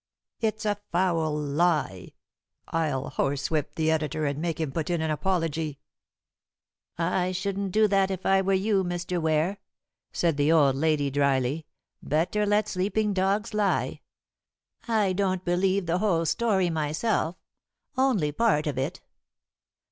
[0.39, 2.13] "It's a foul lie.
[2.69, 5.79] I'll horsewhip the editor and make him put in an apology."
[6.97, 9.21] "I shouldn't do that if I were you, Mr.
[9.21, 9.59] Ware,"
[10.11, 11.67] said the old lady dryly.
[12.01, 14.01] "Better let sleeping dogs lie.
[14.87, 17.35] I don't believe the whole story myself
[17.95, 19.01] only part of it."